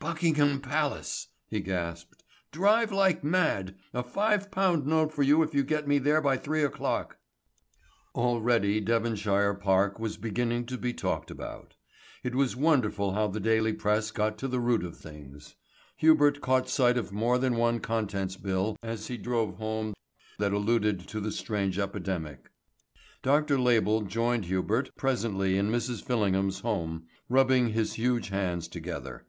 [0.00, 2.24] "Buckingham Palace," he gasped.
[2.50, 3.76] "Drive like mad.
[3.94, 7.16] A five pound note for you if you get me there by three o'clock!"
[8.12, 11.76] Already Devonshire Park was beginning to be talked about.
[12.24, 15.54] It was wonderful how the daily press got to the root of things.
[15.98, 19.94] Hubert caught sight of more than one contents bill as he drove home
[20.40, 22.50] that alluded to the strange epidemic.
[23.22, 23.56] Dr.
[23.60, 26.02] Label joined Hubert presently in Mrs.
[26.02, 29.24] Fillingham's home, rubbing his huge hands together.